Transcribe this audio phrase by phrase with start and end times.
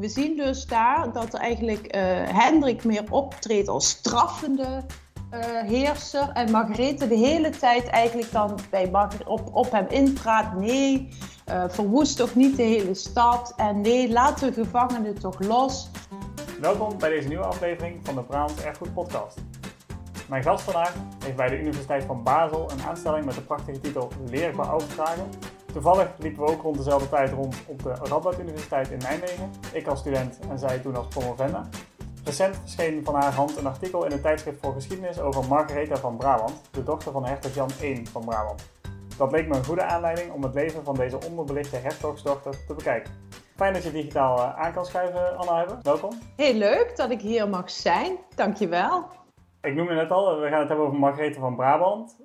[0.00, 4.84] we zien dus daar dat eigenlijk uh, Hendrik meer optreedt als straffende
[5.34, 6.30] uh, heerser.
[6.32, 8.90] En Margarethe de hele tijd eigenlijk dan bij
[9.26, 10.54] op, op hem inpraat.
[10.54, 11.08] Nee,
[11.48, 13.52] uh, verwoest toch niet de hele stad.
[13.56, 15.90] En nee, laat de gevangenen toch los.
[16.60, 19.38] Welkom bij deze nieuwe aflevering van de Brabants Erfgoed Podcast.
[20.28, 20.94] Mijn gast vandaag
[21.24, 25.28] heeft bij de Universiteit van Basel een aanstelling met de prachtige titel Leerbaar overdragen.
[25.72, 29.50] Toevallig liepen we ook rond dezelfde tijd rond op de Radboud Universiteit in Nijmegen.
[29.72, 31.68] Ik als student en zij toen als promovenda.
[32.24, 36.16] Recent verscheen van haar hand een artikel in het tijdschrift voor geschiedenis over Margaretha van
[36.16, 38.70] Brabant, de dochter van hertog Jan I van Brabant.
[39.16, 43.12] Dat leek me een goede aanleiding om het leven van deze onderbelichte hertogsdochter te bekijken.
[43.56, 45.78] Fijn dat je digitaal eh, aan kan schuiven, Anna Hebben.
[45.82, 46.18] Welkom.
[46.36, 48.18] Heel leuk dat ik hier mag zijn.
[48.34, 49.06] Dankjewel.
[49.62, 52.16] Ik noemde net al, we gaan het hebben over Margaretha van Brabant.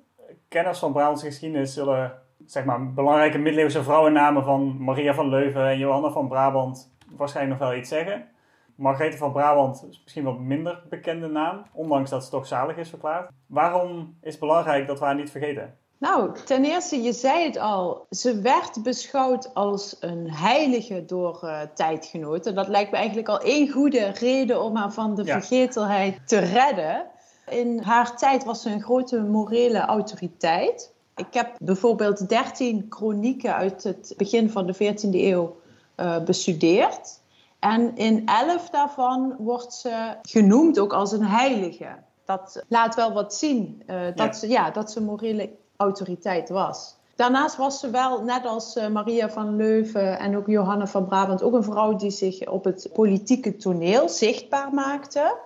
[0.48, 5.78] Kenners van Brabantse geschiedenis zullen zeg maar, belangrijke middeleeuwse vrouwennamen van Maria van Leuven en
[5.78, 8.28] Johanna van Brabant waarschijnlijk nog wel iets zeggen.
[8.76, 12.88] Margrethe van Brabant is misschien wat minder bekende naam, ondanks dat ze toch zalig is
[12.88, 13.30] verklaard.
[13.46, 15.78] Waarom is het belangrijk dat we haar niet vergeten?
[15.98, 21.60] Nou, ten eerste, je zei het al, ze werd beschouwd als een heilige door uh,
[21.74, 22.54] tijdgenoten.
[22.54, 27.06] Dat lijkt me eigenlijk al één goede reden om haar van de vergetelheid te redden.
[27.48, 30.94] In haar tijd was ze een grote morele autoriteit.
[31.16, 35.56] Ik heb bijvoorbeeld 13 chronieken uit het begin van de 14e eeuw
[35.96, 37.20] uh, bestudeerd.
[37.58, 41.88] En in elf daarvan wordt ze genoemd ook als een heilige.
[42.24, 44.32] Dat laat wel wat zien uh, dat, ja.
[44.32, 46.96] Ze, ja, dat ze morele autoriteit was.
[47.16, 51.42] Daarnaast was ze wel, net als uh, Maria van Leuven en ook Johanna van Brabant,
[51.42, 55.36] ook een vrouw die zich op het politieke toneel zichtbaar maakte.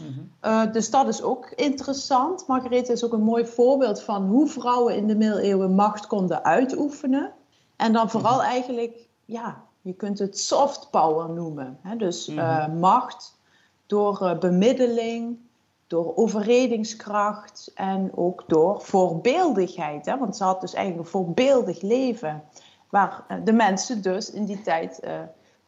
[0.00, 0.72] Mm -hmm.
[0.72, 2.46] dus dat is ook interessant.
[2.46, 7.32] Margarethe is ook een mooi voorbeeld van hoe vrouwen in de middeleeuwen macht konden uitoefenen.
[7.76, 8.48] En dan vooral mm -hmm.
[8.48, 11.78] eigenlijk ja, je kunt het soft power noemen.
[11.82, 11.96] Hè?
[11.96, 12.78] Dus mm -hmm.
[12.78, 13.38] macht
[13.86, 15.38] door uh, bemiddeling,
[15.86, 20.06] door overredingskracht en ook door voorbeeldigheid.
[20.06, 20.18] Hè?
[20.18, 22.42] Want ze had dus eigenlijk een voorbeeldig leven.
[22.90, 25.00] Waar uh, de mensen dus in die tijd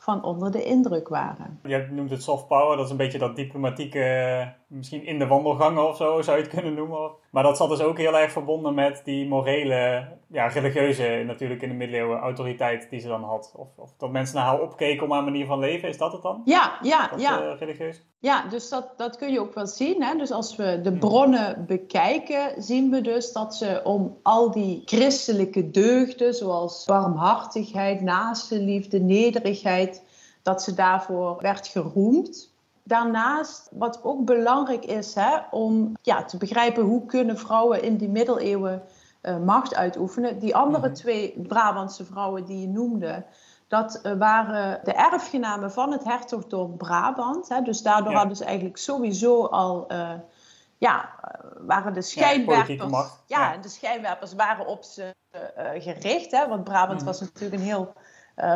[0.01, 1.61] van onder de indruk waren.
[1.63, 5.89] Je noemt het soft power, dat is een beetje dat diplomatieke, misschien in de wandelgangen
[5.89, 7.11] of zo zou je het kunnen noemen.
[7.31, 11.69] Maar dat zat dus ook heel erg verbonden met die morele, ja, religieuze, natuurlijk in
[11.69, 13.53] de middeleeuwen, autoriteit die ze dan had.
[13.57, 16.23] Of, of dat mensen naar haar opkeken om haar manier van leven, is dat het
[16.23, 16.43] dan?
[16.45, 17.43] Ja, ja, dat, ja.
[17.43, 18.03] Uh, religieus?
[18.19, 20.03] Ja, dus dat, dat kun je ook wel zien.
[20.03, 20.15] Hè?
[20.17, 25.71] Dus als we de bronnen bekijken, zien we dus dat ze om al die christelijke
[25.71, 30.05] deugden, zoals barmhartigheid, naastenliefde, nederigheid,
[30.43, 32.50] dat ze daarvoor werd geroemd.
[32.85, 38.09] Daarnaast, wat ook belangrijk is hè, om ja, te begrijpen hoe kunnen vrouwen in die
[38.09, 38.83] middeleeuwen
[39.23, 40.39] uh, macht uitoefenen.
[40.39, 40.95] Die andere -hmm.
[40.95, 43.25] twee Brabantse vrouwen die je noemde,
[43.69, 47.49] dat uh, waren de erfgenamen van het hertogdom Brabant.
[47.49, 48.19] Hè, dus daardoor ja.
[48.19, 50.11] hadden ze eigenlijk sowieso al, uh,
[50.79, 51.11] ja,
[51.59, 52.79] waren de schijnwerpers,
[53.27, 55.15] ja, ja, de schijnwerpers waren op ze
[55.79, 56.31] gericht.
[56.31, 57.07] Hè, want Brabant mm -hmm.
[57.07, 57.93] was natuurlijk een heel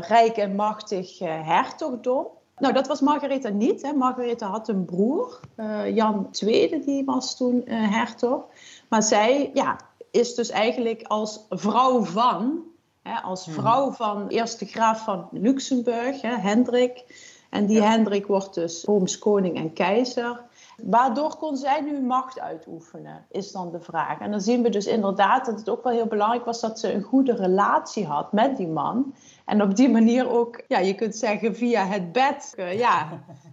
[0.00, 2.26] rijk en machtig hertogdom.
[2.58, 3.82] Nou, dat was Margaretha niet.
[3.82, 3.92] Hè.
[3.92, 8.46] Margaretha had een broer, uh, Jan II, die was toen uh, hertog.
[8.88, 9.76] Maar zij ja,
[10.10, 12.62] is dus eigenlijk als vrouw van,
[13.02, 17.04] hè, als vrouw van eerste graaf van Luxemburg, hè, Hendrik.
[17.50, 17.90] En die ja.
[17.90, 20.42] Hendrik wordt dus Rooms koning en keizer.
[20.82, 24.20] Waardoor kon zij nu macht uitoefenen, is dan de vraag.
[24.20, 26.92] En dan zien we dus inderdaad dat het ook wel heel belangrijk was dat ze
[26.92, 29.14] een goede relatie had met die man.
[29.44, 32.54] En op die manier ook, ja, je kunt zeggen via het bed.
[32.56, 33.08] Uh, ja,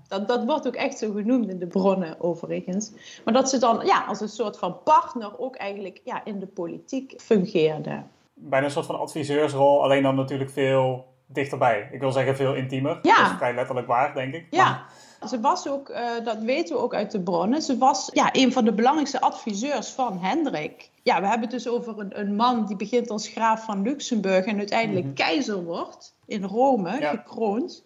[0.08, 2.92] dat, dat wordt ook echt zo genoemd in de bronnen overigens.
[3.26, 6.48] Maar dat ze dan ja, als een soort van partner ook eigenlijk ja, in de
[6.48, 8.04] politiek fungeerde.
[8.34, 11.90] Bijna een soort van adviseursrol, alleen dan natuurlijk veel dichterbij.
[11.92, 13.00] Ik wil zeggen veel intiemer.
[13.02, 13.18] Ja.
[13.18, 14.48] Dat is vrij letterlijk waar, denk ik.
[14.50, 14.64] Ja.
[14.64, 15.30] Maar...
[15.30, 18.52] Ze was ook, uh, dat weten we ook uit de bronnen, ze was ja, een
[18.52, 20.90] van de belangrijkste adviseurs van Hendrik.
[21.04, 24.46] Ja, we hebben het dus over een, een man die begint als graaf van Luxemburg
[24.46, 25.26] en uiteindelijk mm -hmm.
[25.26, 27.10] keizer wordt in Rome, ja.
[27.10, 27.84] gekroond.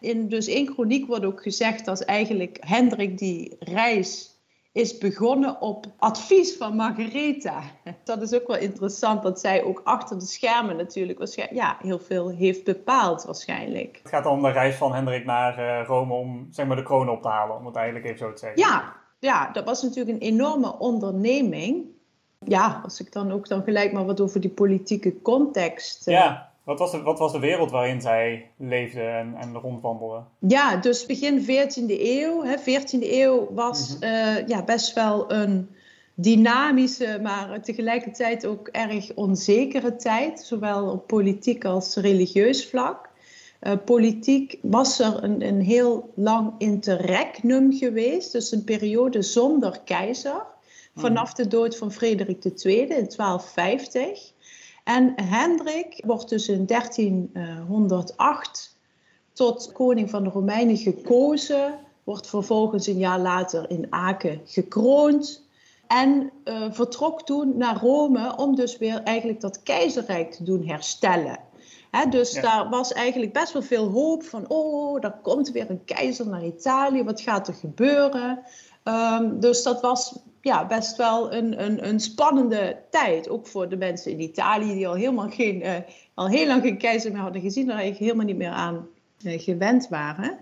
[0.00, 4.33] In dus één chroniek wordt ook gezegd dat eigenlijk Hendrik die reis
[4.74, 7.62] is begonnen op advies van Margaretha.
[8.04, 11.98] Dat is ook wel interessant dat zij ook achter de schermen natuurlijk waarschijnlijk, ja, heel
[11.98, 14.00] veel heeft bepaald waarschijnlijk.
[14.02, 17.08] Het gaat om de reis van Hendrik naar uh, Rome om zeg maar, de kroon
[17.08, 18.60] op te halen, om het eigenlijk even zo te zeggen.
[18.60, 21.84] Ja, ja, dat was natuurlijk een enorme onderneming.
[22.38, 26.08] Ja, als ik dan ook dan gelijk maar wat over die politieke context...
[26.08, 26.52] Uh, ja.
[26.64, 30.22] Wat was, de, wat was de wereld waarin zij leefde en, en rondwandelde?
[30.38, 32.42] Ja, dus begin 14e eeuw.
[32.42, 34.12] Hè, 14e eeuw was mm -hmm.
[34.12, 35.68] uh, ja, best wel een
[36.14, 40.40] dynamische, maar tegelijkertijd ook erg onzekere tijd.
[40.40, 43.08] Zowel op politiek als religieus vlak.
[43.84, 50.46] politiek was er een, een heel lang interregnum geweest, dus een periode zonder keizer,
[50.96, 54.33] vanaf de dood van Frederik II in 1250.
[54.84, 58.76] En Hendrik wordt dus in 1308
[59.32, 65.42] tot koning van de Romeinen gekozen, wordt vervolgens een jaar later in Aken gekroond.
[65.86, 71.38] En uh, vertrok toen naar Rome om dus weer eigenlijk dat keizerrijk te doen herstellen.
[72.10, 76.28] dus daar was eigenlijk best wel veel hoop van, oh, er komt weer een keizer
[76.28, 78.42] naar Italië, wat gaat er gebeuren?
[78.84, 83.76] Um, dus dat was ja, best wel een, een, een spannende tijd, ook voor de
[83.76, 85.72] mensen in Italië die al helemaal geen, uh,
[86.14, 88.86] al heel lang geen keizer meer hadden gezien, daar eigenlijk helemaal niet meer aan
[89.24, 90.38] uh, gewend waren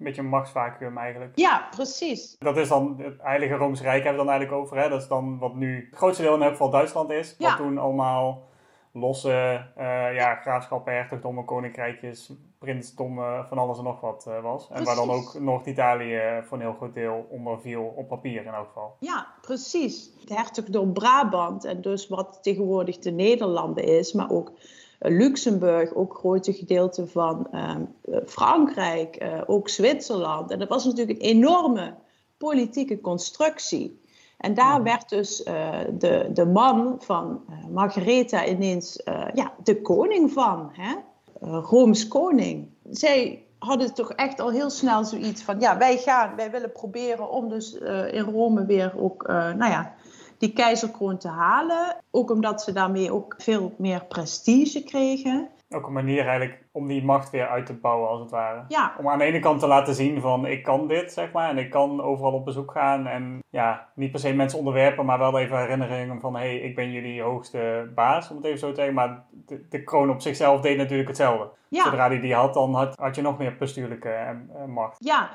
[0.00, 1.32] een beetje een machtsvacuum eigenlijk.
[1.34, 2.36] Ja, precies.
[2.38, 4.76] Dat is dan het Heilige Roomse Rijk hebben we dan eigenlijk over.
[4.76, 4.88] Hè?
[4.88, 7.36] Dat is dan wat nu het grootste deel in elk geval Duitsland is.
[7.38, 8.48] Wat toen allemaal
[8.92, 14.68] losse uh, ja, graafschappen, hertogdommen, koninkrijkjes, prinsdommen, van alles en nog wat uh, was.
[14.70, 18.52] En waar dan ook Noord-Italië voor een heel groot deel onder viel op papier in
[18.52, 18.96] elk geval.
[18.98, 20.10] Ja, precies.
[20.20, 24.52] Het hertogdom Brabant en dus wat tegenwoordig de Nederlanden is, maar ook
[24.98, 27.84] Luxemburg, ook grote gedeelten van ehm,
[28.26, 30.50] Frankrijk, eh, ook Zwitserland.
[30.50, 31.94] En dat was natuurlijk een enorme
[32.36, 34.00] politieke constructie.
[34.38, 39.02] En daar werd dus uh, de, de man van Margaretha ineens
[39.34, 40.94] ja, de koning van, hè?
[41.40, 42.68] Rooms koning.
[42.90, 47.30] Zij hadden toch echt al heel snel zoiets van, ja, wij gaan, wij willen proberen
[47.30, 47.74] om dus
[48.10, 49.94] in Rome weer ook, nou ja,
[50.38, 51.96] die keizerkroon te halen.
[52.10, 55.48] Ook omdat ze daarmee ook veel meer prestige kregen.
[55.70, 58.64] Ook een manier eigenlijk om die macht weer uit te bouwen, als het ware.
[58.68, 58.94] Ja.
[58.98, 61.50] Om aan de ene kant te laten zien van ik kan dit, zeg maar.
[61.50, 63.06] En ik kan overal op bezoek gaan.
[63.06, 66.74] En ja, niet per se mensen onderwerpen, maar wel even herinneringen van hé, hey, ik
[66.74, 68.94] ben jullie hoogste baas, om het even zo te zeggen.
[68.94, 71.50] Maar de, de kroon op zichzelf deed natuurlijk hetzelfde.
[71.68, 71.82] Ja.
[71.82, 74.96] Zodra hij die had, dan had, had je nog meer bestuurlijke uh, macht.
[75.04, 75.30] Ja,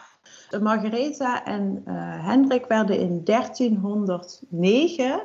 [0.61, 1.93] Margaretha en uh,
[2.25, 5.21] Hendrik werden in 1309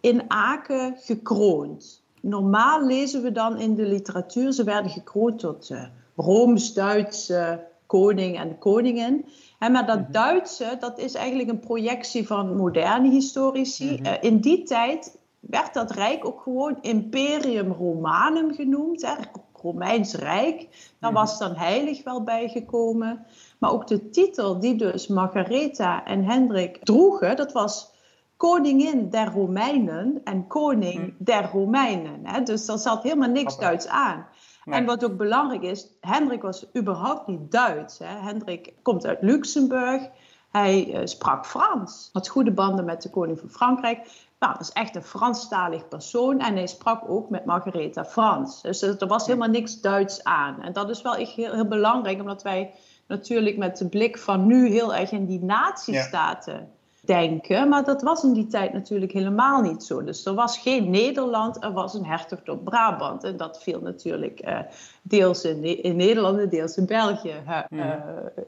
[0.00, 2.03] in Aken gekroond.
[2.26, 5.82] Normaal lezen we dan in de literatuur, ze werden gekroond tot uh,
[6.16, 9.24] Rooms-Duitse koning en koningin.
[9.58, 10.12] Maar dat mhm.
[10.12, 13.92] Duitse, dat is eigenlijk een projectie van moderne historici.
[13.92, 14.06] Mhm.
[14.06, 19.14] uh, in die tijd werd dat rijk ook gewoon Imperium Romanum genoemd, hè,
[19.62, 20.68] Romeins Rijk.
[20.98, 21.20] Daar mhm.
[21.20, 23.26] was dan heilig wel bijgekomen.
[23.58, 27.93] Maar ook de titel die dus Margaretha en Hendrik droegen, dat was
[28.36, 31.16] koningin der Romeinen en koning hmm.
[31.18, 32.26] der Romeinen.
[32.26, 32.42] Hè?
[32.42, 34.26] Dus daar zat helemaal niks Duits aan.
[34.64, 37.98] En wat ook belangrijk is, Hendrik was überhaupt niet Duits.
[37.98, 38.18] Hè?
[38.20, 40.10] Hendrik komt uit Luxemburg.
[40.50, 43.98] Hij uh, sprak Frans, had goede banden met de koning van Frankrijk.
[44.38, 48.62] Nou, dat is echt een Franstalig persoon en hij sprak ook met Margaretha Frans.
[48.62, 50.62] Dus er was helemaal niks Duits aan.
[50.62, 52.74] En dat is wel echt heel, heel belangrijk, omdat wij
[53.06, 56.72] natuurlijk met de blik van nu heel erg in die natiestaten
[57.04, 57.68] denken.
[57.68, 60.04] Maar dat was in die tijd natuurlijk helemaal niet zo.
[60.04, 63.24] Dus er was geen Nederland, er was een hertogdom Brabant.
[63.24, 64.58] En dat viel natuurlijk uh,
[65.02, 67.34] deels in, in, Nederland deels in België.
[67.70, 67.86] Uh,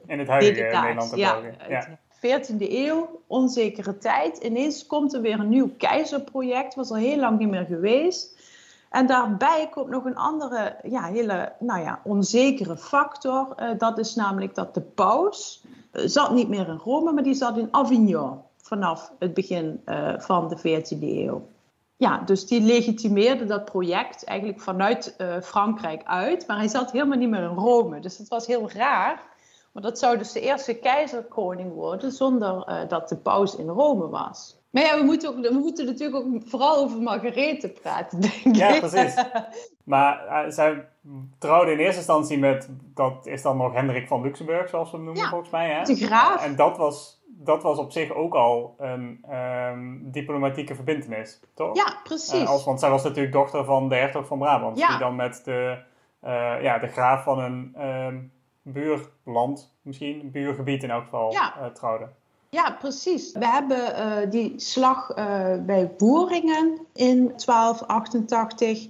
[0.06, 1.56] in het huidige Nederland en ja, België.
[1.68, 1.98] Ja.
[2.16, 4.38] 14e eeuw, onzekere tijd.
[4.38, 8.36] Ineens komt er weer een nieuw keizerproject, was al heel lang niet meer geweest.
[8.90, 13.54] En daarbij komt nog een andere, ja, hele nou ja, onzekere factor.
[13.56, 17.34] Uh, dat is namelijk dat de paus uh, zat niet meer in Rome, maar die
[17.34, 21.48] zat in Avignon vanaf het begin uh, van de 14e eeuw.
[21.96, 27.28] Ja, dus die legitimeerde dat project eigenlijk vanuit Frankrijk uit, maar hij zat helemaal niet
[27.28, 28.00] meer in Rome.
[28.00, 29.22] Dus dat was heel raar.
[29.72, 34.56] Maar dat zou dus de eerste keizerkoning worden zonder dat de paus in Rome was.
[34.76, 38.56] Maar ja, we moeten, ook, we moeten natuurlijk ook vooral over Margarethe praten, denk ik.
[38.56, 39.14] Ja, precies.
[39.84, 40.88] Maar uh, zij
[41.38, 45.06] trouwde in eerste instantie met, dat is dan nog Hendrik van Luxemburg, zoals we hem
[45.06, 45.70] noemen volgens mij.
[45.70, 45.82] Hè?
[45.82, 46.44] De graaf.
[46.44, 47.15] En dat was,
[47.46, 51.76] dat was op zich ook al een um, diplomatieke verbindenis, toch?
[51.76, 52.42] Ja, precies.
[52.42, 54.78] Uh, als, want zij was natuurlijk dochter van de hertog van Brabant.
[54.78, 54.88] Ja.
[54.88, 55.78] Die dan met de,
[56.24, 61.70] uh, ja, de graaf van een um, buurland, misschien, een buurgebied in elk geval, ja.
[61.74, 62.08] trouwde.
[62.50, 63.32] Ja, precies.
[63.32, 65.16] We hebben uh, die slag uh,
[65.60, 68.88] bij Boeringen in 1288.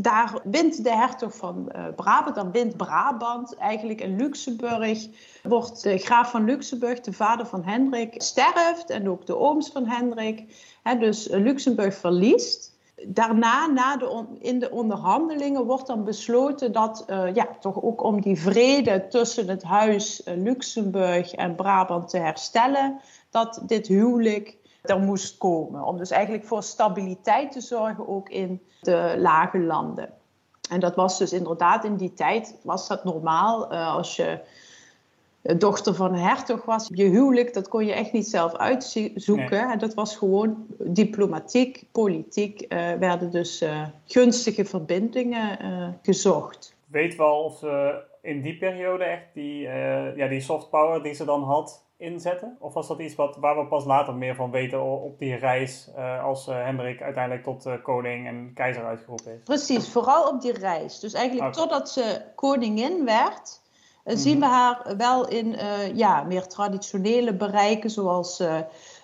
[0.00, 5.06] Daar wint de hertog van uh, Brabant, dan wint Brabant eigenlijk in Luxemburg.
[5.42, 9.86] Wordt de graaf van Luxemburg, de vader van Hendrik, sterft en ook de ooms van
[9.86, 10.44] Hendrik.
[10.82, 17.34] He, dus Luxemburg verliest daarna, na de in de onderhandelingen, wordt dan besloten dat uh,
[17.34, 23.62] ja, toch ook om die vrede tussen het huis Luxemburg en Brabant te herstellen, dat
[23.66, 24.56] dit huwelijk
[24.90, 25.84] er moest komen.
[25.84, 30.10] Om dus eigenlijk voor stabiliteit te zorgen ook in de lage landen.
[30.70, 33.72] En dat was dus inderdaad in die tijd was dat normaal.
[33.72, 34.40] Uh, als je
[35.56, 39.70] dochter van een hertog was, je huwelijk, dat kon je echt niet zelf uitzoeken.
[39.70, 45.58] En dat was gewoon diplomatiek, politiek, uh, werden dus uh, gunstige verbindingen
[46.02, 46.74] gezocht.
[46.86, 47.62] Weet wel of
[48.28, 49.62] in die periode echt die,
[50.16, 52.56] ja, die soft power die ze dan had, inzetten?
[52.60, 55.90] Of was dat iets wat, waar we pas later meer van weten op die reis
[55.96, 59.42] uh, als uh, Hendrik uiteindelijk tot koning en keizer uitgeroepen is?
[59.44, 61.00] Precies, vooral op die reis.
[61.00, 63.60] Dus eigenlijk totdat ze koningin werd,
[64.04, 64.16] mm -hmm.
[64.16, 65.56] zien we haar wel in
[65.94, 68.42] ja, meer traditionele bereiken, zoals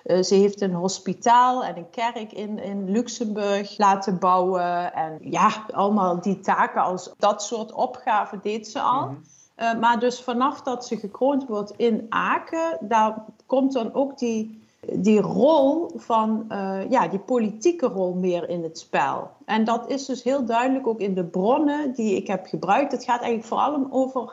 [0.04, 4.94] ze heeft een hospitaal en een kerk in, in Luxemburg laten bouwen.
[4.94, 9.00] En ja, allemaal die taken als dat soort opgaven deed ze al.
[9.00, 9.22] Mm -hmm.
[9.58, 14.62] Uh, maar dus vanaf dat ze gekroond wordt in Aken, daar komt dan ook die,
[14.92, 19.30] die rol van, uh, ja, die politieke rol meer in het spel.
[19.44, 22.92] En dat is dus heel duidelijk ook in de bronnen die ik heb gebruikt.
[22.92, 24.32] Het gaat eigenlijk vooral over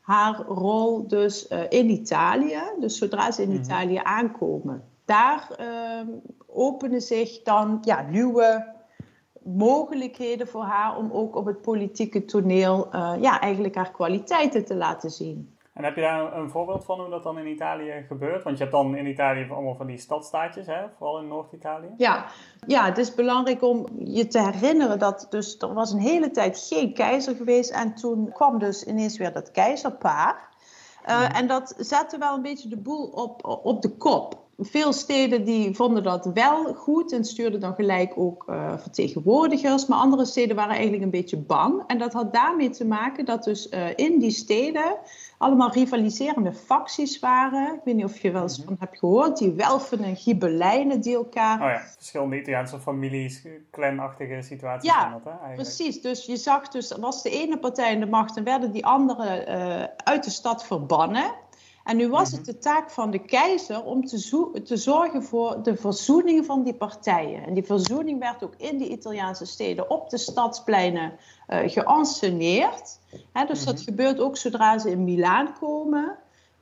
[0.00, 2.62] haar rol dus uh, in Italië.
[2.80, 3.60] Dus zodra ze in -hmm.
[3.62, 4.84] Italië aankomen.
[5.04, 5.48] Daar
[6.46, 8.72] openen zich dan ja, nieuwe
[9.44, 14.74] mogelijkheden voor haar om ook op het politieke toneel uh, ja, eigenlijk haar kwaliteiten te
[14.74, 15.52] laten zien.
[15.72, 18.42] En heb je daar een voorbeeld van hoe dat dan in Italië gebeurt?
[18.42, 20.82] Want je hebt dan in Italië allemaal van die stadstaatjes, hè?
[20.96, 21.88] vooral in Noord-Italië.
[21.96, 22.24] Ja.
[22.66, 26.66] ja, het is belangrijk om je te herinneren dat dus, er was een hele tijd
[26.68, 27.70] geen keizer geweest.
[27.70, 30.52] En toen kwam dus ineens weer dat keizerpaar.
[31.08, 35.44] Uh, En dat zette wel een beetje de boel op, op de kop veel steden
[35.44, 39.86] die vonden dat wel goed en stuurden dan gelijk ook uh, vertegenwoordigers.
[39.86, 41.82] Maar andere steden waren eigenlijk een beetje bang.
[41.86, 44.96] En dat had daarmee te maken dat dus uh, in die steden
[45.38, 47.74] allemaal rivaliserende facties waren.
[47.74, 49.38] Ik weet niet of je wel eens van hebt gehoord.
[49.38, 51.54] Die Welfen en Gibelijnen die elkaar...
[51.54, 54.90] Oh ja, verschillende Italiaanse families, clanachtige situaties.
[54.90, 55.56] Ja, dat, hè, eigenlijk.
[55.56, 56.00] precies.
[56.00, 59.46] Dus je zag dus, was de ene partij in de macht en werden die andere
[59.48, 61.34] uh, uit de stad verbannen.
[61.84, 62.50] En nu was het mhm.
[62.50, 67.46] de taak van de keizer om te, te, zorgen voor de verzoening van die partijen.
[67.46, 71.12] En die verzoening werd ook in die Italiaanse steden op de stadspleinen
[71.48, 72.98] uh, geanceneerd.
[73.46, 73.84] dus dat mhm.
[73.84, 76.04] gebeurt ook zodra ze in Milaan komen,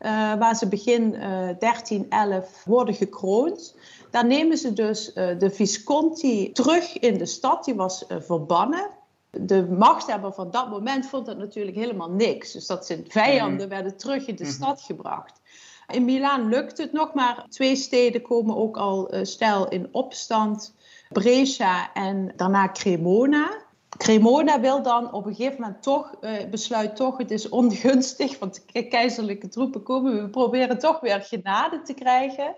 [0.01, 3.77] uh, waar ze begin uh, 1311 worden gekroond.
[4.11, 8.91] Daar nemen ze dus de Visconti terug in de stad, die was verbannen
[9.41, 12.53] de machthebber van dat moment vond dat natuurlijk helemaal niks.
[12.53, 13.69] Dus dat zijn vijanden mhm.
[13.69, 14.53] werden terug in de mhm.
[14.53, 15.41] stad gebracht.
[15.89, 20.75] In Milaan lukt het nog, maar twee steden komen ook al uh, stijl in opstand.
[21.09, 23.63] Brescia en daarna Cremona.
[23.97, 28.63] Cremona wil dan op een gegeven moment toch, uh, besluit toch, het is ongunstig, want
[28.73, 32.55] de keizerlijke troepen komen, we proberen toch weer genade te krijgen.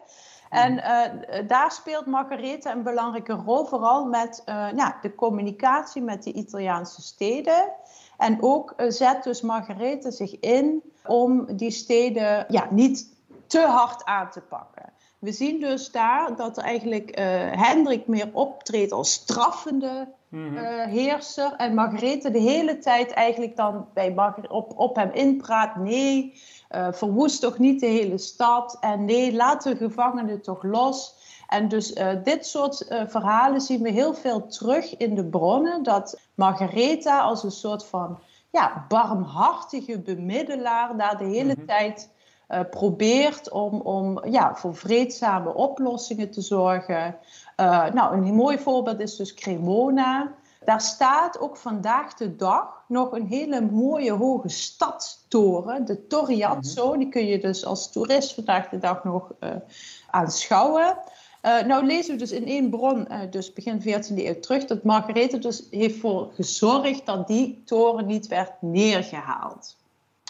[0.55, 6.23] En uh, daar speelt Margarethe een belangrijke rol, vooral met uh, ja, de communicatie met
[6.23, 7.71] de Italiaanse steden.
[8.17, 13.09] En ook uh, zet dus Margarethe zich in om die steden ja, niet
[13.47, 14.93] te hard aan te pakken.
[15.19, 17.19] We zien dus daar dat eigenlijk
[17.51, 20.57] Hendrik meer optreedt als straffende mm
[20.89, 21.53] heerser.
[21.57, 24.15] En Margarethe de hele tijd eigenlijk dan bij
[24.49, 25.77] op, op hem inpraat.
[25.77, 26.41] Nee,
[26.75, 28.77] uh, verwoest toch niet de hele stad.
[28.81, 31.15] En nee, laat de gevangenen toch los.
[31.49, 35.83] En dus uh, dit soort uh, verhalen zien we heel veel terug in de bronnen.
[35.83, 38.19] Dat Margaretha als een soort van
[38.51, 41.67] ja, barmhartige bemiddelaar daar de hele mm-hmm.
[41.67, 42.13] tijd
[42.71, 47.17] probeert om, om ja, voor vreedzame oplossingen te zorgen.
[47.93, 50.35] nou, een mooi voorbeeld is dus Cremona.
[50.65, 56.93] Daar staat ook vandaag de dag nog een hele mooie hoge stadstoren, de Torriazzo.
[56.93, 59.51] Mm Die kun je dus als toerist vandaag de dag nog uh,
[60.11, 60.97] aanschouwen.
[61.43, 64.83] Uh, nou lezen we dus in één bron, uh, dus begin 14e eeuw terug, dat
[64.83, 69.77] Margarethe dus heeft voor gezorgd dat die toren niet werd neergehaald.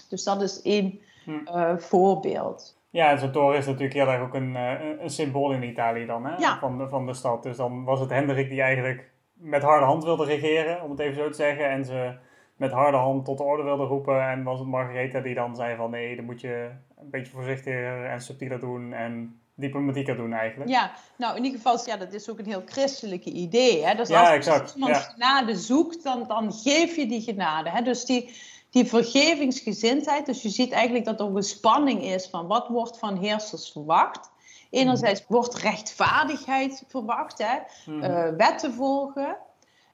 [0.08, 1.76] Dus dat is één hm.
[1.78, 2.76] voorbeeld.
[2.90, 6.24] Ja, en zo'n toren is natuurlijk heel erg ook een, een symbool in Italië dan,
[6.26, 6.36] hè?
[6.36, 6.58] Ja.
[6.58, 7.42] Van, de, van de stad.
[7.42, 11.22] Dus dan was het Hendrik die eigenlijk met harde hand wilde regeren, om het even
[11.22, 11.70] zo te zeggen.
[11.70, 12.14] En ze
[12.56, 14.28] met harde hand tot de orde wilde roepen.
[14.28, 18.04] En was het Margaretha die dan zei van nee, dan moet je een beetje voorzichtiger
[18.04, 20.70] en subtieler doen en diplomatieker doen eigenlijk.
[20.70, 23.84] Ja, nou in ieder geval, ja, dat is ook een heel christelijke idee.
[23.84, 23.94] Hè?
[23.94, 24.74] Dus ja, als exact.
[24.74, 25.00] iemand ja.
[25.00, 27.70] genade zoekt, dan, dan geef je die genade.
[27.70, 27.82] Hè?
[27.82, 28.34] Dus die,
[28.70, 33.16] die vergevingsgezindheid, dus je ziet eigenlijk dat er een spanning is van wat wordt van
[33.16, 34.32] heersers verwacht.
[34.74, 37.56] Enerzijds wordt rechtvaardigheid verwacht, hè?
[37.92, 39.26] Uh, wetten volgen.
[39.26, 39.36] Uh,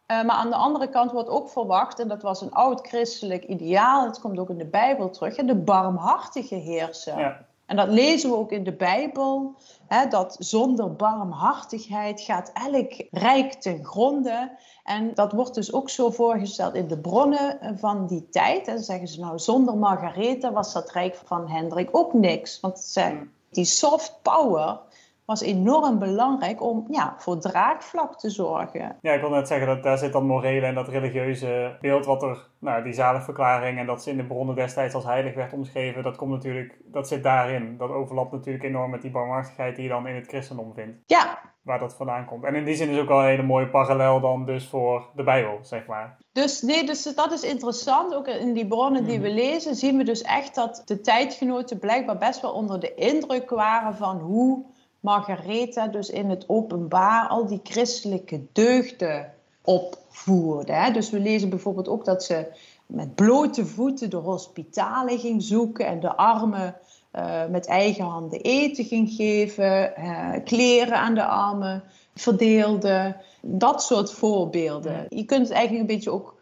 [0.06, 4.06] maar aan de andere kant wordt ook verwacht, en dat was een oud christelijk ideaal,
[4.06, 7.18] het komt ook in de Bijbel terug, de barmhartige heerser.
[7.18, 7.48] Ja.
[7.66, 9.54] En dat lezen we ook in de Bijbel,
[9.86, 14.50] hè, dat zonder barmhartigheid gaat elk rijk ten gronde.
[14.84, 18.68] En dat wordt dus ook zo voorgesteld in de bronnen van die tijd.
[18.68, 22.60] En zeggen ze nou, zonder Margaretha was dat rijk van Hendrik ook niks.
[22.60, 24.86] Want ze, die soft power
[25.30, 28.96] was enorm belangrijk om ja, voor draagvlak te zorgen.
[29.00, 32.22] Ja, ik wil net zeggen dat daar zit dan morele en dat religieuze beeld wat
[32.22, 36.02] er, nou, die zaligverklaring en dat ze in de bronnen destijds als heilig werd omschreven,
[36.02, 37.76] dat komt natuurlijk, dat zit daarin.
[37.76, 40.98] Dat overlapt natuurlijk enorm met die barmhartigheid die je dan in het christendom vindt.
[41.06, 41.38] Ja.
[41.62, 42.44] Waar dat vandaan komt.
[42.44, 45.22] En in die zin is ook wel een hele mooie parallel dan dus voor de
[45.22, 46.18] Bijbel, zeg maar.
[46.32, 48.14] Dus nee, dus dat is interessant.
[48.14, 49.36] Ook in die bronnen die we mhm.
[49.36, 53.94] lezen, zien we dus echt dat de tijdgenoten blijkbaar best wel onder de indruk waren
[53.94, 59.32] van hoe Margaretha dus in het openbaar al die christelijke deugden
[59.64, 60.72] opvoerde.
[60.72, 60.90] Hè?
[60.90, 62.46] Dus we lezen bijvoorbeeld ook dat ze
[62.86, 66.76] met blote voeten de hospitalen ging zoeken en de armen
[67.12, 71.82] uh, met eigen handen eten ging geven, uh, kleren aan de armen
[72.14, 73.16] verdeelde.
[73.42, 75.06] Dat soort voorbeelden.
[75.08, 76.38] Je kunt het eigenlijk een beetje ook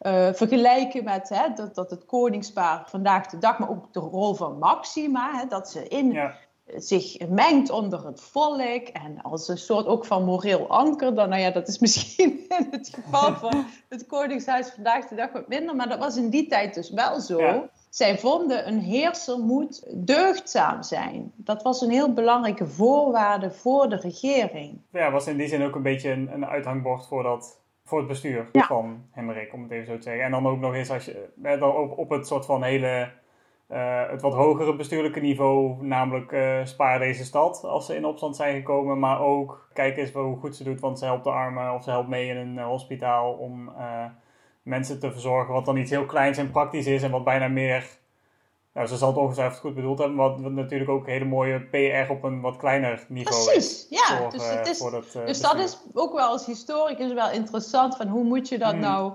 [0.00, 4.34] uh, vergelijken met hè, dat, dat het koningspaar vandaag de dag, maar ook de rol
[4.34, 6.34] van Maxima, hè, dat ze in ja
[6.76, 11.14] zich mengt onder het volk en als een soort ook van moreel anker.
[11.14, 15.32] Dan, nou ja, dat is misschien in het geval van het Koningshuis vandaag de dag
[15.32, 17.68] wat minder, maar dat was in die tijd dus wel zo.
[17.90, 21.32] Zij vonden een heerser moet deugdzaam zijn.
[21.36, 24.80] Dat was een heel belangrijke voorwaarde voor de regering.
[24.92, 28.08] Ja, was in die zin ook een beetje een, een uithangbord voor, dat, voor het
[28.08, 30.24] bestuur van Hendrik, om het even zo te zeggen.
[30.24, 33.10] En dan ook nog eens als je dan op, op het soort van hele
[33.68, 38.36] uh, het wat hogere bestuurlijke niveau, namelijk uh, spaar deze stad als ze in opstand
[38.36, 41.74] zijn gekomen, maar ook kijk eens hoe goed ze doet, want ze helpt de armen
[41.74, 43.72] of ze helpt mee in een uh, hospitaal om
[44.62, 47.98] mensen te verzorgen, wat dan iets heel kleins en praktisch is en wat bijna meer,
[48.72, 52.10] nou, ze zal het ongetwijfeld goed bedoeld hebben, wat, wat natuurlijk ook hele mooie PR
[52.12, 53.98] op een wat kleiner niveau Precies, is.
[53.98, 54.16] ja.
[54.16, 58.08] Voor, dus, het is, dat, dus dat is ook wel als historicus wel interessant, van
[58.08, 58.80] hoe moet je dat hmm.
[58.80, 59.12] nou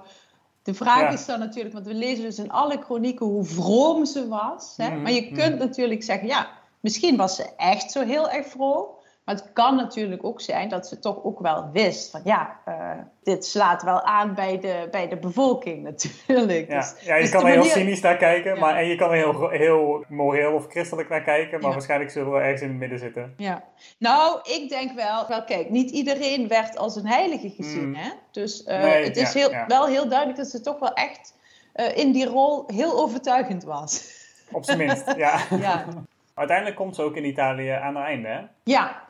[0.63, 4.27] de vraag is dan natuurlijk, want we lezen dus in alle chronieken hoe vroom ze
[4.27, 4.74] was.
[4.77, 4.89] Hè?
[4.89, 5.60] Mm, maar je kunt mm.
[5.60, 8.86] natuurlijk zeggen, ja, misschien was ze echt zo heel erg vroom.
[9.24, 12.91] Maar het kan natuurlijk ook zijn dat ze toch ook wel wist van ja, uh,
[13.24, 16.69] dit slaat wel aan bij de, bij de bevolking natuurlijk.
[16.69, 19.10] Ja, dus, ja je dus kan er heel cynisch naar kijken, maar, en je kan
[19.10, 22.78] er heel, heel moreel of christelijk naar kijken, maar waarschijnlijk zullen we ergens in het
[22.78, 23.34] midden zitten.
[23.38, 23.63] Ja,
[23.97, 27.88] nou, ik denk wel, wel kijk, niet iedereen werd als een heilige gezien.
[27.88, 27.95] Mm.
[27.95, 28.10] Hè?
[28.32, 31.34] Dus uh, het is heel, wel heel duidelijk dat ze toch wel echt
[31.76, 34.21] uh, in die rol heel overtuigend was.
[34.52, 35.39] Op zijn minst, ja.
[35.60, 35.86] ja.
[36.34, 38.41] Uiteindelijk komt ze ook in Italië aan het einde, hè?
[38.63, 39.04] Ja,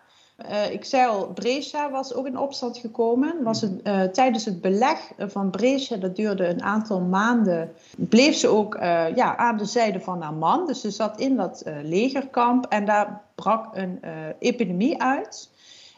[0.49, 3.43] uh, ik zei al, Brescia was ook in opstand gekomen.
[3.43, 8.47] Was het, uh, tijdens het beleg van Brescia, dat duurde een aantal maanden, bleef ze
[8.47, 10.67] ook uh, ja, aan de zijde van haar man.
[10.67, 13.99] Dus ze zat in dat legerkamp en daar brak een
[14.39, 15.51] epidemie uit.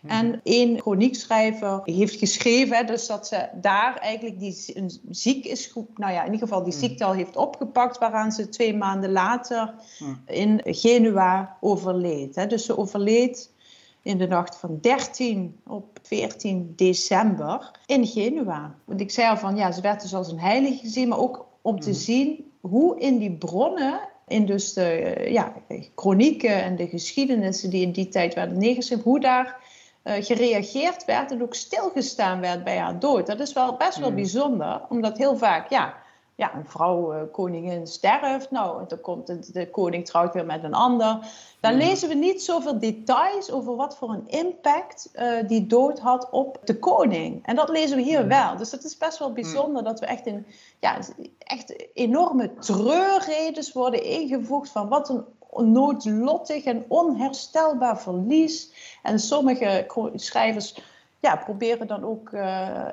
[0.05, 0.13] Mhm.
[0.13, 5.73] En één chroniekschrijver heeft geschreven hè, dus dat ze daar eigenlijk die, een ziek is,
[5.95, 6.81] nou ja, in ieder geval die mhm.
[6.81, 10.13] ziekte al heeft opgepakt, waaraan ze twee maanden later mhm.
[10.25, 12.35] in Genua overleed.
[12.35, 12.47] Hè.
[12.47, 13.53] Dus ze overleed
[14.05, 18.75] in de nacht van 13 op 14 december in Genua.
[18.85, 21.45] Want ik zei al van ja, ze werd dus als een heilige gezien, maar ook
[21.61, 21.99] om te mhm.
[21.99, 25.53] zien hoe in die bronnen, in dus de ja,
[25.95, 29.63] chronieken en de geschiedenissen die in die tijd werden neergeschreven, hoe daar
[30.03, 33.27] uh, gereageerd werd en ook stilgestaan werd bij haar dood.
[33.27, 34.15] Dat is wel best wel mhm.
[34.15, 35.93] bijzonder, omdat heel vaak, ja,
[36.35, 38.51] ja, een vrouw, uh, koningin, sterft.
[38.51, 41.19] Nou, dan komt de, de, koning trouwt weer met een ander.
[41.59, 41.79] Dan hmm.
[41.79, 46.59] lezen we niet zoveel details over wat voor een impact uh, die dood had op
[46.63, 47.45] de koning.
[47.45, 48.27] En dat lezen we hier hmm.
[48.27, 48.57] wel.
[48.57, 50.45] Dus het is best wel bijzonder dat we echt, in,
[50.79, 50.97] ja,
[51.37, 58.71] echt enorme treurredes worden ingevoegd van wat een noodlottig en onherstelbaar verlies.
[59.03, 60.75] En sommige schrijvers
[61.25, 62.87] ja, proberen dan ook uh,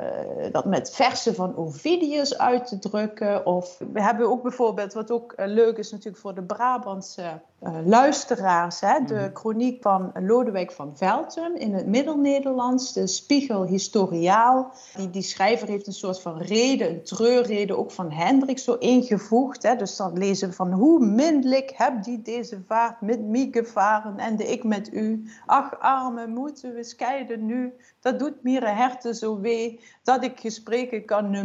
[0.53, 3.47] dat met versen van Ovidius uit te drukken.
[3.47, 7.79] Of we hebben ook bijvoorbeeld, wat ook uh, leuk is natuurlijk voor de Brabantse uh,
[7.85, 9.37] luisteraars, hè, de mm.
[9.37, 14.73] chroniek van Lodewijk van Velten in het Middel-Nederlands, de Spiegel Historiaal.
[14.97, 19.63] Die, die schrijver heeft een soort van reden, een treurrede ook van Hendrik zo ingevoegd.
[19.63, 19.77] Hè.
[19.77, 24.37] Dus dan lezen we van hoe mindelijk heb die deze vaart met mij gevaren en
[24.37, 25.31] de ik met u.
[25.47, 31.05] Ach arme, moeten we scheiden nu, dat doet mir herten zo wee, dat ik gespreken
[31.05, 31.45] kan nu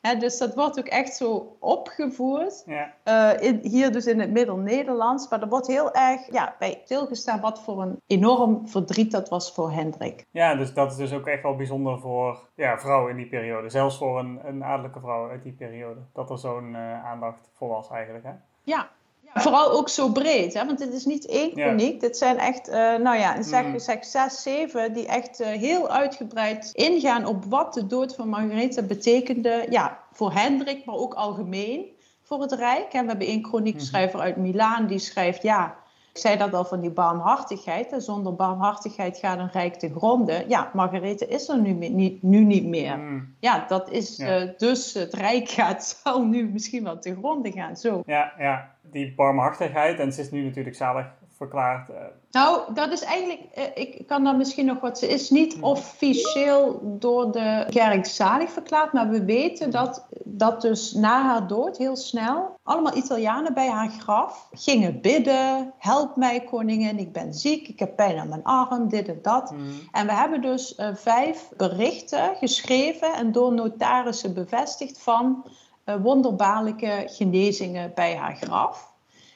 [0.00, 2.62] dus dat wordt ook echt zo opgevoerd.
[2.66, 2.92] Ja.
[3.04, 5.28] Uh, in, hier dus in het Middel-Nederlands.
[5.28, 9.52] Maar er wordt heel erg ja, bij stilgestaan wat voor een enorm verdriet dat was
[9.54, 10.26] voor Hendrik.
[10.30, 13.68] Ja, dus dat is dus ook echt wel bijzonder voor ja, vrouwen in die periode.
[13.68, 16.00] Zelfs voor een, een adellijke vrouw uit die periode.
[16.12, 18.24] Dat er zo'n uh, aandacht voor was eigenlijk.
[18.24, 18.32] Hè?
[18.62, 18.88] Ja,
[19.34, 20.66] vooral ook zo breed, hè?
[20.66, 22.00] want dit is niet één chroniek.
[22.00, 23.78] Dit zijn echt, uh, nou ja, zeg, mm.
[23.78, 28.82] zeg zes, zeven, die echt uh, heel uitgebreid ingaan op wat de dood van Margaretha
[28.82, 29.66] betekende.
[29.70, 31.86] Ja, voor Hendrik, maar ook algemeen
[32.22, 32.92] voor het Rijk.
[32.92, 34.26] En we hebben één chroniekschrijver mhm.
[34.26, 35.76] uit Milaan die schrijft, ja,
[36.12, 37.92] ik zei dat al van die barmhartigheid.
[37.92, 40.48] En zonder barmhartigheid gaat een rijk te gronden.
[40.48, 42.98] Ja, Margarethe is er nu, niet, nu niet meer.
[42.98, 43.34] Mm.
[43.40, 47.76] Ja, dat is eh, dus het rijk gaat, zal nu misschien wel te gronden gaan.
[47.76, 48.02] Zo.
[48.06, 49.98] Ja, ja, die barmhartigheid.
[49.98, 51.06] En ze is nu natuurlijk zalig
[51.40, 51.90] verklaard.
[51.90, 51.96] Uh...
[52.30, 54.98] Nou, dat is eigenlijk, uh, ik kan dan misschien nog wat.
[54.98, 55.64] Ze is niet mm.
[55.64, 61.76] officieel door de kerk zalig verklaard, maar we weten dat, dat dus na haar dood
[61.76, 67.68] heel snel allemaal Italianen bij haar graf gingen bidden: Help mij, koningin, ik ben ziek,
[67.68, 69.50] ik heb pijn aan mijn arm, dit en dat.
[69.50, 69.68] Mm.
[69.92, 75.44] En we hebben dus uh, vijf berichten geschreven en door notarissen bevestigd van
[75.84, 78.89] wonderbaarlijke genezingen bij haar graf.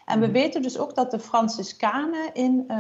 [0.05, 0.35] En we mhm.
[0.35, 2.79] weten dus ook dat de Franciscanen in uh,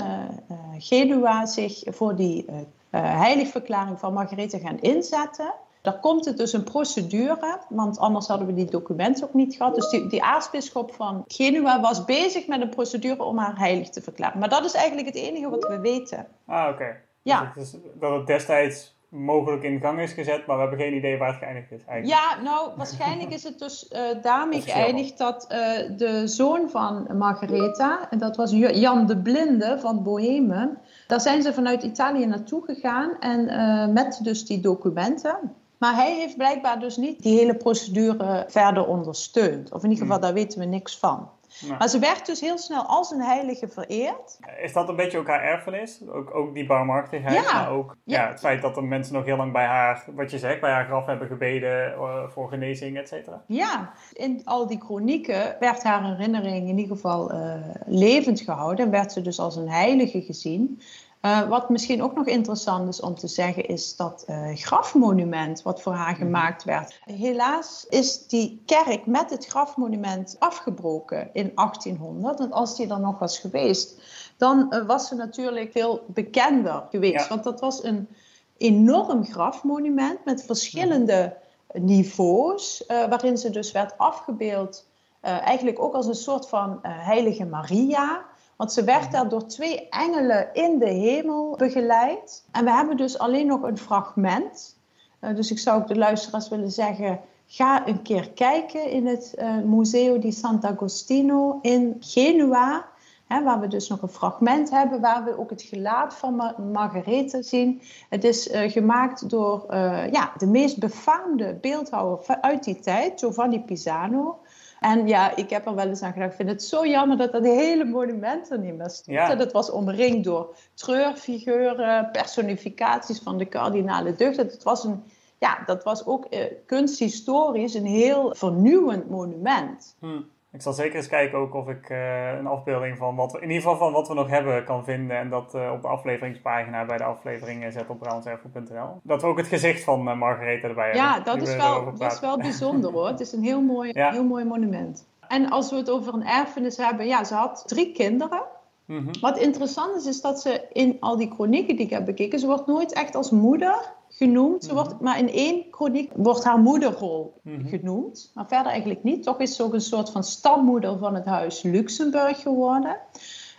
[0.78, 2.56] Genua zich voor die uh,
[2.90, 5.54] heiligverklaring van Margarethe gaan inzetten.
[5.80, 9.74] Daar komt het dus een procedure, want anders hadden we die documenten ook niet gehad.
[9.74, 14.02] Dus die, die aartsbisschop van Genua was bezig met een procedure om haar heilig te
[14.02, 14.38] verklaren.
[14.38, 16.26] Maar dat is eigenlijk het enige wat we weten.
[16.46, 16.96] Ah, oké.
[17.22, 17.52] Ja.
[17.54, 21.29] Dus dat het destijds mogelijk in gang is gezet, maar we hebben geen idee waar
[21.29, 21.85] het geëindigd is.
[21.87, 22.20] Eigenlijk.
[22.20, 25.59] Ja, nou, waarschijnlijk is het dus uh, daarmee geëindigd dat uh,
[25.98, 31.53] de zoon van Margaretha, en dat was Jan de Blinde van Bohemen, daar zijn ze
[31.53, 35.37] vanuit Italië naartoe gegaan en uh, met dus die documenten.
[35.79, 39.72] Maar hij heeft blijkbaar dus niet die hele procedure verder ondersteund.
[39.72, 40.27] Of in ieder geval, hmm.
[40.27, 41.29] daar weten we niks van.
[41.78, 44.38] Maar ze werd dus heel snel als een heilige vereerd.
[44.62, 46.00] Is dat een beetje ook haar erfenis?
[46.08, 47.52] Ook, ook die barmhartigheid, ja.
[47.52, 48.28] maar ook ja.
[48.28, 50.86] het feit dat de mensen nog heel lang bij haar, wat je zegt, bij haar
[50.86, 53.42] graf hebben gebeden uh, voor genezing, et cetera?
[53.46, 57.54] Ja, in al die chronieken werd haar herinnering in ieder geval uh,
[57.86, 60.80] levend gehouden en werd ze dus als een heilige gezien.
[61.24, 65.82] Uh, wat misschien ook nog interessant is om te zeggen, is dat uh, grafmonument wat
[65.82, 66.18] voor haar mhm.
[66.18, 67.00] gemaakt werd.
[67.04, 72.40] Helaas is die kerk met het grafmonument afgebroken in 1800.
[72.40, 74.02] En als die dan nog was geweest,
[74.37, 77.28] dan uh, was ze natuurlijk veel bekender geweest.
[77.28, 78.08] Want dat was een
[78.56, 81.37] enorm grafmonument met verschillende
[81.72, 84.87] niveaus, waarin ze dus werd afgebeeld.
[85.20, 88.24] eigenlijk ook als een soort van heilige Maria.
[88.56, 92.44] Want ze werd daar door twee engelen in de hemel begeleid.
[92.50, 94.78] En we hebben dus alleen nog een fragment.
[95.20, 99.34] Uh, dus ik zou ook de luisteraars willen zeggen: ga een keer kijken in het
[99.38, 102.92] uh, Museo di Sant'Agostino in Genua.
[103.26, 106.54] Hè, waar we dus nog een fragment hebben, waar we ook het gelaat van Mar
[106.72, 107.82] Margarethe zien.
[108.08, 109.64] Het is uh, gemaakt door
[110.10, 114.38] ja, de meest befaamde beeldhouwer uit die tijd, Giovanni Pisano.
[114.84, 116.30] En ja, ik heb er wel eens aan gedacht.
[116.30, 119.16] Ik vind het zo jammer dat dat hele monument er niet meer stond.
[119.16, 119.34] Ja.
[119.34, 124.46] Dat was omringd door treurfiguren, personificaties van de kardinale deugden.
[124.46, 125.02] Het was een,
[125.38, 129.96] ja, dat was ook uh, kunsthistorisch een heel vernieuwend monument.
[129.98, 130.26] Hmm.
[130.54, 133.48] Ik zal zeker eens kijken ook of ik uh, een afbeelding van wat we, in
[133.48, 135.18] ieder geval van wat we nog hebben kan vinden.
[135.18, 139.00] En dat uh, op de afleveringspagina bij de aflevering zet op brownsерfel.nl.
[139.02, 141.32] Dat we ook het gezicht van uh, Margarethe erbij ja, hebben.
[141.32, 143.06] Ja, dat, is wel, dat is wel bijzonder hoor.
[143.06, 144.10] Het is een heel mooi, ja.
[144.10, 145.08] heel mooi monument.
[145.28, 148.42] En als we het over een erfenis hebben, ja, ze had drie kinderen.
[148.84, 149.20] Mm -hmm.
[149.20, 152.46] Wat interessant is, is dat ze in al die chronieken die ik heb bekeken, ze
[152.46, 154.64] wordt nooit echt als moeder genoemd.
[154.64, 155.05] Ze wordt, mhm.
[155.05, 157.68] maar in één chroniek wordt haar moederrol mhm.
[157.68, 158.31] genoemd.
[158.35, 159.22] Maar verder eigenlijk niet.
[159.22, 162.96] Toch is ze ook een soort van stammoeder van het huis Luxemburg geworden.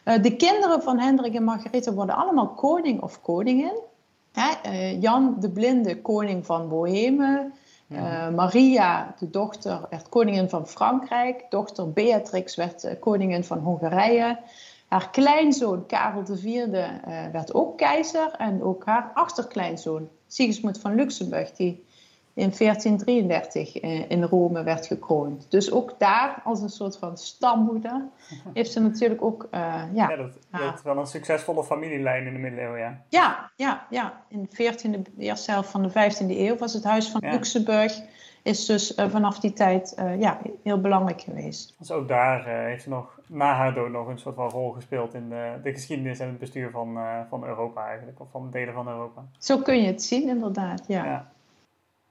[0.05, 3.79] Uh, de kinderen van Hendrik en Margarethe worden allemaal koning of koningin.
[4.31, 4.71] Hè?
[4.71, 7.53] Uh, Jan de Blinde, koning van Bohemen.
[7.87, 11.45] Uh, Maria, de dochter, werd koningin van Frankrijk.
[11.49, 14.37] Dochter Beatrix werd koningin van Hongarije.
[14.87, 16.87] Haar kleinzoon Karel IV uh,
[17.31, 18.31] werd ook keizer.
[18.37, 21.85] En ook haar achterkleinzoon Sigismund van Luxemburg, die
[22.33, 25.45] in 1433 eh, in Rome werd gekroond.
[25.49, 28.01] Dus ook daar, als een soort van stammoeder,
[28.53, 29.47] heeft ze natuurlijk ook...
[29.51, 29.59] Uh,
[29.93, 33.01] ja, ja, dat, dat is wel een succesvolle familielijn in de middeleeuwen, ja.
[33.09, 34.23] Ja, ja, ja.
[34.27, 38.01] In de, 14e, de eerste helft van de 15e eeuw was het huis van Luxemburg
[38.41, 41.75] is dus uh, vanaf die tijd uh, ja, heel belangrijk geweest.
[41.79, 45.13] Dus ook daar heeft ze nog na haar dood nog een soort van rol gespeeld
[45.13, 46.97] in de, de geschiedenis en het bestuur van,
[47.29, 49.25] van Europa eigenlijk, of van delen van Europa.
[49.37, 51.05] Zo kun je het zien, inderdaad, ja.
[51.05, 51.33] ja.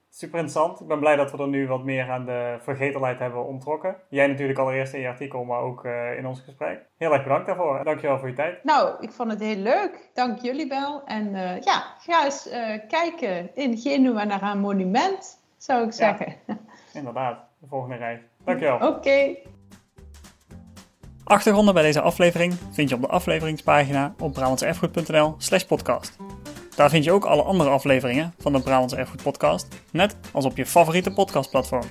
[0.09, 0.81] Super interessant.
[0.81, 3.95] Ik ben blij dat we er nu wat meer aan de vergetelheid hebben ontrokken.
[4.09, 5.85] Jij natuurlijk allereerst in je artikel, maar ook
[6.17, 6.85] in ons gesprek.
[6.97, 7.83] Heel erg bedankt daarvoor.
[7.83, 8.63] Dankjewel voor je tijd.
[8.63, 10.09] Nou, ik vond het heel leuk.
[10.13, 11.03] Dank jullie wel.
[11.05, 12.49] En ja, ga eens
[12.87, 16.35] kijken in Genua naar haar monument zou ik zeggen.
[16.93, 18.19] inderdaad, de volgende reis.
[18.43, 18.87] Dankjewel.
[18.87, 19.35] Oké.
[21.25, 26.17] Achtergronden bij deze aflevering vind je op de afleveringspagina op brabantserfgoed.nl slash podcast.
[26.75, 30.57] Daar vind je ook alle andere afleveringen van de Brabantse Erfgoed podcast, net als op
[30.57, 31.85] je favoriete podcastplatform.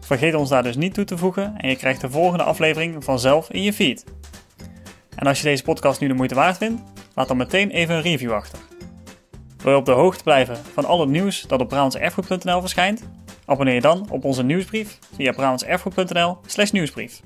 [0.00, 3.50] Vergeet ons daar dus niet toe te voegen en je krijgt de volgende aflevering vanzelf
[3.50, 4.04] in je feed.
[5.14, 6.82] En als je deze podcast nu de moeite waard vindt,
[7.14, 8.58] laat dan meteen even een review achter.
[9.56, 13.08] Wil je op de hoogte blijven van al het nieuws dat op brabantserfgoed.nl verschijnt?
[13.44, 17.20] Abonneer je dan op onze nieuwsbrief via brabantserfgoed.nl slash nieuwsbrief.